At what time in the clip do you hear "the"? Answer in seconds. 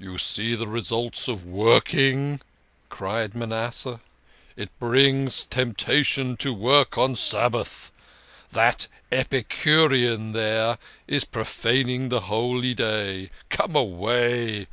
0.56-0.66, 12.08-12.22